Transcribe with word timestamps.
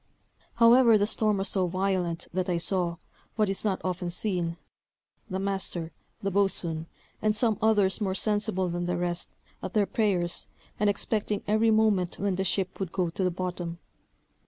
However 0.55 0.97
the 0.97 1.05
storm 1.05 1.37
was 1.37 1.49
so 1.49 1.67
violent, 1.67 2.25
that 2.33 2.49
I 2.49 2.57
saw, 2.57 2.95
what 3.35 3.49
is 3.49 3.63
not 3.63 3.79
often 3.83 4.09
seen, 4.09 4.57
the 5.29 5.37
master, 5.37 5.91
the 6.23 6.31
boatswain, 6.31 6.87
and 7.21 7.35
some 7.35 7.59
others 7.61 8.01
more 8.01 8.15
sensible 8.15 8.67
than 8.67 8.87
the 8.87 8.97
rest, 8.97 9.29
at 9.61 9.75
their 9.75 9.85
prayers, 9.85 10.47
and 10.79 10.89
expecting 10.89 11.43
every 11.47 11.69
moment 11.69 12.17
when 12.17 12.33
the 12.33 12.43
ship 12.43 12.79
would 12.79 12.91
go 12.91 13.11
to 13.11 13.23
the 13.23 13.29
bottom. 13.29 13.77